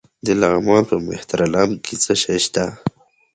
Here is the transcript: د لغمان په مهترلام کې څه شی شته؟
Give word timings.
د 0.25 0.27
لغمان 0.41 0.83
په 0.91 0.95
مهترلام 1.07 1.69
کې 1.85 1.95
څه 2.03 2.13
شی 2.21 2.37
شته؟ 2.45 2.65